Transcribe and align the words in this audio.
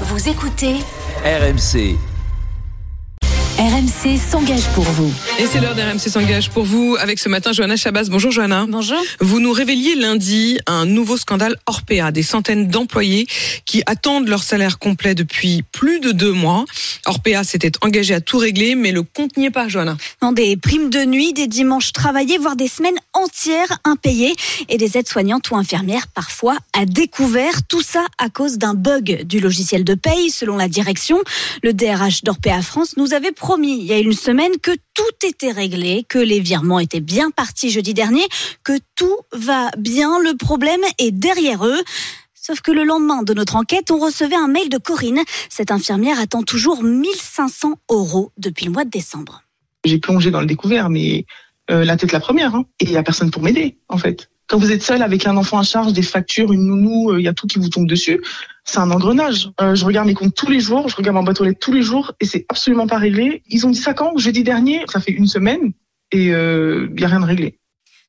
Vous 0.00 0.28
écoutez 0.28 0.74
RMC. 1.24 1.96
RMC 3.56 4.18
s'engage 4.18 4.68
pour 4.74 4.82
vous. 4.82 5.12
Et 5.38 5.46
c'est 5.46 5.60
l'heure 5.60 5.76
d'RMC 5.76 6.00
s'engage 6.00 6.50
pour 6.50 6.64
vous 6.64 6.96
avec 6.98 7.20
ce 7.20 7.28
matin 7.28 7.52
Johanna 7.52 7.76
Chabas. 7.76 8.08
Bonjour 8.10 8.32
Johanna. 8.32 8.66
Bonjour. 8.68 9.00
Vous 9.20 9.38
nous 9.38 9.52
révéliez 9.52 9.94
lundi 9.94 10.58
un 10.66 10.84
nouveau 10.84 11.16
scandale 11.16 11.56
Orpea, 11.66 12.10
des 12.10 12.24
centaines 12.24 12.66
d'employés 12.66 13.28
qui 13.64 13.84
attendent 13.86 14.26
leur 14.26 14.42
salaire 14.42 14.80
complet 14.80 15.14
depuis 15.14 15.62
plus 15.70 16.00
de 16.00 16.10
deux 16.10 16.32
mois. 16.32 16.64
Orpea 17.06 17.44
s'était 17.44 17.70
engagé 17.80 18.14
à 18.14 18.20
tout 18.20 18.38
régler, 18.38 18.74
mais 18.74 18.90
le 18.90 19.04
compte 19.04 19.36
n'y 19.36 19.46
est 19.46 19.50
pas, 19.50 19.68
Johanna. 19.68 19.96
Non, 20.20 20.32
des 20.32 20.56
primes 20.56 20.90
de 20.90 21.04
nuit, 21.04 21.32
des 21.32 21.46
dimanches 21.46 21.92
travaillés, 21.92 22.38
voire 22.38 22.56
des 22.56 22.68
semaines 22.68 22.98
entières 23.14 23.78
impayées 23.84 24.34
et 24.68 24.76
des 24.76 24.98
aides-soignantes 24.98 25.50
ou 25.50 25.56
infirmières 25.56 26.08
parfois 26.08 26.56
à 26.72 26.84
découvert. 26.84 27.66
Tout 27.66 27.82
ça 27.82 28.04
à 28.18 28.28
cause 28.28 28.58
d'un 28.58 28.74
bug 28.74 29.22
du 29.22 29.40
logiciel 29.40 29.84
de 29.84 29.94
paye, 29.94 30.30
selon 30.30 30.56
la 30.56 30.68
direction. 30.68 31.18
Le 31.62 31.72
DRH 31.72 32.22
d'Orpea 32.24 32.62
France 32.62 32.96
nous 32.96 33.14
avait 33.14 33.32
promis 33.32 33.78
il 33.78 33.86
y 33.86 33.92
a 33.92 33.98
une 33.98 34.12
semaine 34.12 34.52
que 34.62 34.72
tout 34.94 35.26
était 35.26 35.52
réglé, 35.52 36.04
que 36.08 36.18
les 36.18 36.40
virements 36.40 36.80
étaient 36.80 37.00
bien 37.00 37.30
partis 37.30 37.70
jeudi 37.70 37.94
dernier, 37.94 38.24
que 38.62 38.78
tout 38.96 39.16
va 39.32 39.70
bien. 39.78 40.18
Le 40.18 40.36
problème 40.36 40.82
est 40.98 41.10
derrière 41.10 41.66
eux. 41.66 41.82
Sauf 42.34 42.60
que 42.60 42.72
le 42.72 42.84
lendemain 42.84 43.22
de 43.22 43.32
notre 43.32 43.56
enquête, 43.56 43.90
on 43.90 43.98
recevait 43.98 44.36
un 44.36 44.48
mail 44.48 44.68
de 44.68 44.76
Corinne. 44.76 45.22
Cette 45.48 45.70
infirmière 45.70 46.20
attend 46.20 46.42
toujours 46.42 46.82
1500 46.82 47.76
euros 47.90 48.32
depuis 48.36 48.66
le 48.66 48.72
mois 48.72 48.84
de 48.84 48.90
décembre. 48.90 49.42
J'ai 49.84 49.98
plongé 49.98 50.30
dans 50.30 50.40
le 50.40 50.46
découvert, 50.46 50.90
mais 50.90 51.24
euh, 51.70 51.84
la 51.84 51.96
tête 51.96 52.12
la 52.12 52.20
première. 52.20 52.54
Hein. 52.54 52.64
Et 52.80 52.84
il 52.84 52.90
n'y 52.90 52.96
a 52.96 53.02
personne 53.02 53.30
pour 53.30 53.42
m'aider, 53.42 53.78
en 53.88 53.98
fait. 53.98 54.30
Quand 54.46 54.58
vous 54.58 54.72
êtes 54.72 54.82
seul 54.82 55.02
avec 55.02 55.26
un 55.26 55.36
enfant 55.36 55.58
à 55.58 55.62
charge, 55.62 55.92
des 55.92 56.02
factures, 56.02 56.52
une 56.52 56.66
nounou, 56.66 57.10
euh, 57.10 57.20
il 57.20 57.24
y 57.24 57.28
a 57.28 57.32
tout 57.32 57.46
qui 57.46 57.58
vous 57.58 57.70
tombe 57.70 57.88
dessus. 57.88 58.20
C'est 58.64 58.78
un 58.78 58.90
engrenage. 58.90 59.50
Euh, 59.60 59.74
je 59.74 59.84
regarde 59.84 60.06
mes 60.06 60.14
comptes 60.14 60.34
tous 60.34 60.50
les 60.50 60.60
jours, 60.60 60.88
je 60.88 60.96
regarde 60.96 61.16
ma 61.16 61.22
boîte 61.22 61.40
aux 61.40 61.44
lettres 61.44 61.60
tous 61.60 61.72
les 61.72 61.82
jours, 61.82 62.12
et 62.20 62.26
c'est 62.26 62.44
absolument 62.48 62.86
pas 62.86 62.98
réglé. 62.98 63.42
Ils 63.48 63.66
ont 63.66 63.70
dit 63.70 63.78
ça 63.78 63.94
quand 63.94 64.16
Jeudi 64.18 64.42
dernier, 64.42 64.82
ça 64.90 65.00
fait 65.00 65.12
une 65.12 65.26
semaine, 65.26 65.72
et 66.12 66.26
il 66.26 66.32
euh, 66.32 66.88
n'y 66.96 67.04
a 67.04 67.08
rien 67.08 67.20
de 67.20 67.24
réglé. 67.24 67.58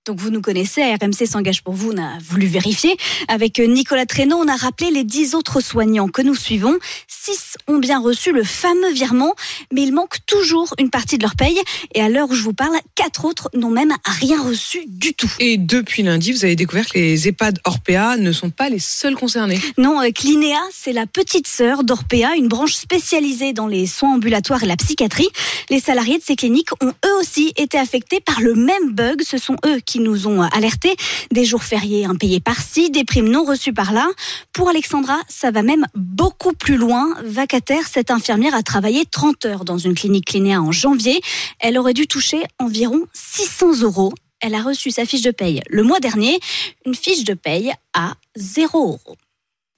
Donc 0.06 0.20
vous 0.20 0.30
nous 0.30 0.42
connaissez, 0.42 0.84
RMC 0.84 1.26
s'engage 1.26 1.64
pour 1.64 1.74
vous, 1.74 1.92
on 1.92 1.98
a 1.98 2.20
voulu 2.20 2.46
vérifier. 2.46 2.96
Avec 3.28 3.58
Nicolas 3.58 4.06
Traîneau, 4.06 4.36
on 4.36 4.48
a 4.48 4.56
rappelé 4.56 4.92
les 4.92 5.04
dix 5.04 5.34
autres 5.34 5.62
soignants 5.62 6.10
que 6.10 6.22
nous 6.22 6.36
suivons. 6.36 6.78
Six 7.08 7.56
ont 7.68 7.80
bien 7.80 8.00
reçu 8.00 8.32
le 8.32 8.44
fameux 8.44 8.92
virement, 8.92 9.34
mais 9.74 9.82
il 9.82 9.94
manque 9.94 10.18
toujours 10.28 10.76
une 10.78 10.92
partie 10.92 11.18
de 11.18 11.24
leur 11.24 11.36
paye. 11.36 11.60
Et 11.96 12.02
à 12.02 12.10
l'heure 12.10 12.30
où 12.30 12.36
je 12.36 12.44
vous 12.44 12.54
parle, 12.54 12.76
quatre 12.94 13.26
autres 13.26 13.50
n'ont 13.56 13.72
même 13.72 13.94
rien 14.06 14.40
reçu 14.40 14.84
du 14.88 15.16
tout. 15.16 15.32
Et 15.40 15.58
depuis 15.58 16.04
lundi, 16.04 16.34
vous 16.34 16.46
avez 16.46 16.56
découvert 16.56 16.86
que 16.86 17.00
les 17.00 17.28
EHPAD 17.28 17.58
Orpea 17.66 18.18
ne 18.18 18.32
sont 18.32 18.52
pas 18.52 18.70
les 18.70 18.78
seuls 18.78 19.16
concernés. 19.16 19.60
Non, 19.80 20.00
euh, 20.04 20.12
Clinéa, 20.12 20.60
c'est 20.72 20.94
la 20.94 21.08
petite 21.08 21.48
sœur 21.48 21.84
d'Orpea, 21.84 22.36
une 22.38 22.48
branche 22.48 22.76
spécialisée 22.76 23.54
dans 23.54 23.66
les 23.66 23.88
soins 23.88 24.14
ambulatoires 24.14 24.62
et 24.62 24.68
la 24.68 24.78
psychiatrie. 24.78 25.30
Les 25.72 25.80
salariés 25.80 26.20
de 26.20 26.24
ces 26.24 26.36
cliniques 26.36 26.74
ont 26.84 26.94
eux 27.08 27.20
aussi 27.20 27.54
été 27.58 27.80
affectés 27.80 28.20
par 28.20 28.40
le 28.40 28.54
même 28.54 28.92
bug. 28.92 29.24
Ce 29.24 29.40
sont 29.40 29.56
eux 29.66 29.80
qui 29.84 29.95
nous 30.00 30.28
ont 30.28 30.42
alertés. 30.42 30.96
Des 31.32 31.46
jours 31.46 31.64
fériés 31.64 32.06
impayés 32.06 32.40
par-ci, 32.40 32.90
des 32.90 33.04
primes 33.04 33.30
non 33.30 33.44
reçues 33.44 33.74
par-là. 33.74 34.08
Pour 34.54 34.70
Alexandra, 34.70 35.18
ça 35.28 35.52
va 35.52 35.62
même 35.62 35.86
beaucoup 35.96 36.54
plus 36.54 36.78
loin. 36.78 37.16
Vacataire, 37.24 37.88
cette 37.88 38.12
infirmière 38.12 38.56
a 38.56 38.64
travaillé 38.64 39.06
30 39.06 39.46
heures 39.46 39.66
dans 39.66 39.78
une 39.78 39.96
clinique 39.96 40.26
clinéa 40.26 40.62
en 40.62 40.72
janvier. 40.72 41.20
Elle 41.60 41.78
aurait 41.78 41.94
dû 41.94 42.08
toucher 42.08 42.44
environ 42.60 43.02
600 43.14 43.82
euros. 43.82 44.14
Elle 44.42 44.56
a 44.56 44.62
reçu 44.62 44.92
sa 44.92 45.06
fiche 45.06 45.22
de 45.22 45.32
paye 45.32 45.62
le 45.70 45.84
mois 45.84 46.00
dernier, 46.00 46.40
une 46.86 46.96
fiche 46.96 47.24
de 47.24 47.34
paye 47.34 47.74
à 47.94 48.14
0 48.36 48.80
euros. 48.80 49.18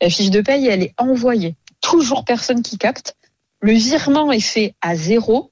La 0.02 0.09
fiche 0.09 0.30
de 0.30 0.42
paye, 0.42 0.68
elle 0.68 0.84
est 0.84 0.94
envoyée. 0.98 1.56
Toujours 1.81 2.26
personne 2.26 2.62
qui 2.62 2.78
capte. 2.78 3.16
Le 3.62 3.74
virement 3.74 4.31
est 4.31 4.40
fait 4.40 4.76
à 4.81 4.96
zéro. 4.96 5.52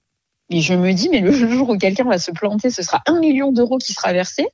Mais 0.51 0.61
je 0.61 0.73
me 0.75 0.93
dis, 0.93 1.09
mais 1.09 1.21
le 1.21 1.31
jour 1.31 1.69
où 1.69 1.77
quelqu'un 1.77 2.03
va 2.03 2.19
se 2.19 2.31
planter, 2.31 2.69
ce 2.69 2.83
sera 2.83 3.01
un 3.07 3.19
million 3.19 3.51
d'euros 3.51 3.79
qui 3.79 3.93
sera 3.93 4.13
versé. 4.13 4.45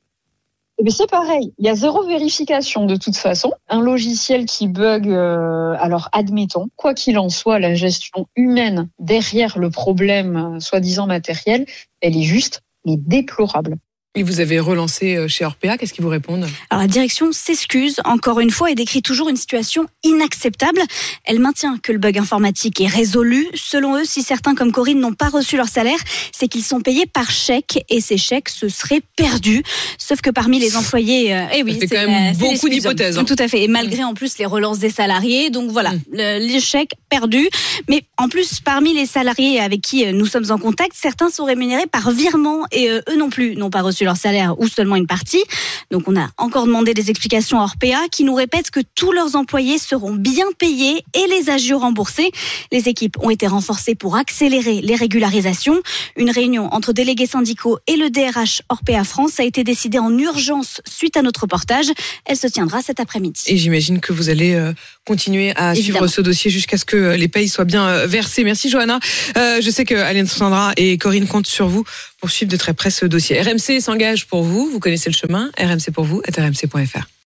Mais 0.84 0.90
c'est 0.90 1.10
pareil, 1.10 1.54
il 1.60 1.66
y 1.66 1.70
a 1.70 1.76
zéro 1.76 2.04
vérification 2.04 2.86
de 2.86 2.96
toute 2.96 3.16
façon. 3.16 3.54
Un 3.70 3.82
logiciel 3.82 4.46
qui 4.46 4.68
bug, 4.68 5.08
euh, 5.08 5.76
alors 5.80 6.10
admettons, 6.12 6.68
quoi 6.76 6.94
qu'il 6.94 7.20
en 7.20 7.30
soit, 7.30 7.60
la 7.60 7.76
gestion 7.76 8.28
humaine 8.36 8.90
derrière 8.98 9.60
le 9.60 9.70
problème 9.70 10.36
euh, 10.36 10.60
soi-disant 10.60 11.06
matériel, 11.06 11.66
elle 12.02 12.18
est 12.18 12.24
juste 12.24 12.62
mais 12.86 12.98
déplorable. 12.98 13.78
Et 14.14 14.24
vous 14.24 14.42
avez 14.42 14.60
relancé 14.60 15.16
euh, 15.16 15.30
chez 15.30 15.46
Orpea, 15.46 15.78
qu'est-ce 15.78 15.94
qu'ils 15.94 16.04
vous 16.04 16.10
répondent? 16.10 16.46
Alors 16.70 16.82
la 16.82 16.88
direction 16.90 17.32
s'excuse 17.32 18.02
encore 18.04 18.42
une 18.42 18.52
fois 18.52 18.70
et 18.70 18.76
décrit 18.76 19.02
toujours 19.02 19.30
une 19.30 19.38
situation 19.38 19.86
inacceptable. 20.04 20.82
Elle 21.24 21.40
maintient 21.40 21.78
que 21.82 21.94
le 21.94 21.98
bug 21.98 22.18
informatique 22.18 22.82
est 22.82 22.88
résolu. 22.88 23.48
Selon 23.54 23.96
eux, 23.96 24.04
si 24.04 24.22
certains 24.22 24.54
comme 24.54 24.74
Corinne 24.74 25.00
n'ont 25.00 25.14
pas 25.14 25.30
reçu 25.30 25.56
leur 25.56 25.70
salaire, 25.70 25.98
c'est 26.34 26.50
qu'ils 26.50 26.66
sont 26.66 26.82
payés 26.82 27.06
par 27.06 27.32
chèque 27.32 27.86
et 27.90 28.02
ces 28.02 28.18
chèques 28.18 28.50
se 28.50 28.68
seraient 28.68 29.02
perdus. 29.16 29.64
Sauf 29.98 30.20
que 30.20 30.30
parmi 30.30 30.60
les 30.60 30.76
employés, 30.76 31.34
euh, 31.34 31.46
eh 31.56 31.64
oui, 31.64 31.78
c'est 31.80 31.88
quand 31.88 32.06
même 32.06 32.34
la- 32.34 32.34
beaucoup 32.34 32.68
d'hypothèses, 32.68 33.18
hein. 33.18 33.24
Tout 33.24 33.38
à 33.40 33.48
fait. 33.48 33.64
Et 33.64 33.70
malgré 33.70 34.04
en 34.04 34.14
plus 34.14 34.38
les 34.40 34.46
relances 34.46 34.80
des 34.80 34.90
salariés, 34.90 35.50
donc 35.52 35.72
voilà, 35.72 35.92
Mm. 35.92 36.02
le- 36.12 36.40
les 36.48 36.60
chèques 36.60 36.92
perdus. 37.12 37.50
Mais 37.90 38.06
en 38.18 38.30
plus, 38.30 38.62
parmi 38.62 38.94
les 38.94 39.06
salariés 39.06 39.60
avec 39.60 39.82
qui 39.82 40.06
euh, 40.06 40.14
nous 40.14 40.26
sommes 40.26 40.50
en 40.50 40.58
contact, 40.58 40.94
certains 40.96 41.30
sont 41.30 41.44
rémunérés 41.44 41.86
par 41.86 42.10
virement 42.12 42.66
et 42.72 42.90
euh, 42.90 43.02
eux 43.10 43.18
non 43.18 43.30
plus 43.30 43.56
n'ont 43.56 43.70
pas 43.70 43.82
reçu 43.82 44.06
leur 44.06 44.16
salaire 44.16 44.60
ou 44.60 44.68
seulement 44.68 44.96
une 44.96 45.08
partie. 45.08 45.44
Donc 45.92 46.04
on 46.08 46.16
a 46.16 46.30
encore 46.38 46.66
demandé 46.66 46.94
des 46.94 47.10
explications 47.10 47.60
à 47.60 47.64
Orpea 47.64 48.08
qui 48.12 48.24
nous 48.24 48.34
répètent 48.34 48.72
que 48.72 48.80
tous 48.96 49.12
leurs 49.12 49.36
employés 49.36 49.78
seront 49.78 50.14
bien 50.14 50.46
payés 50.58 51.04
et 51.14 51.28
les 51.28 51.50
agios 51.50 51.80
remboursés. 51.80 52.32
Les 52.72 52.88
équipes 52.88 53.18
ont 53.20 53.30
été 53.30 53.46
renforcées 53.46 53.96
pour 53.96 54.16
accélérer 54.16 54.80
les 54.82 54.96
régularisations. 54.96 55.82
Une 56.16 56.32
réunion 56.32 56.74
entre 56.74 56.94
délégués 56.94 57.26
syndicaux 57.26 57.78
et 57.88 57.98
le 57.98 58.10
DRH 58.10 58.62
Orpea 58.70 59.04
France 59.04 59.40
a 59.40 59.44
été 59.44 59.66
décidée 59.66 60.00
en 60.00 60.18
urgence 60.18 60.82
suite 60.88 61.18
à 61.18 61.22
notre 61.22 61.42
reportage. 61.42 61.88
Elle 62.26 62.38
se 62.38 62.48
tiendra 62.48 62.82
cet 62.82 63.02
après-midi. 63.02 63.42
Et 63.48 63.58
j'imagine 63.58 64.00
que 64.00 64.14
vous 64.14 64.30
allez 64.30 64.54
euh, 64.54 64.72
continuer 65.06 65.52
à 65.58 65.76
Évidemment. 65.76 66.08
suivre 66.08 66.08
ce 66.08 66.22
dossier 66.22 66.50
jusqu'à 66.50 66.78
ce 66.78 66.86
que 66.86 67.01
euh, 67.02 67.18
les 67.18 67.28
payes 67.28 67.48
soient 67.48 67.66
bien 67.66 67.88
euh, 67.88 68.08
versées. 68.08 68.44
Merci 68.44 68.70
Johanna. 68.70 69.00
Euh, 69.38 69.62
je 69.62 69.70
sais 69.70 69.86
que 69.86 69.96
Alexandra 69.96 70.74
et 70.78 70.98
Corinne 70.98 71.28
comptent 71.28 71.48
sur 71.48 71.68
vous 71.68 71.84
pour 72.20 72.30
suivre 72.30 72.52
de 72.52 72.58
très 72.58 72.74
près 72.74 72.92
ce 72.92 73.06
dossier. 73.06 73.42
RMC 73.42 73.82
s'engage 73.82 74.28
pour 74.28 74.44
vous. 74.44 74.70
Vous 74.70 74.80
connaissez 74.80 75.10
le 75.10 75.16
chemin. 75.16 75.52
RMC 75.58 75.92
pour 75.94 76.06
vous, 76.06 76.22
at 76.28 76.42
rmc.fr. 76.42 77.12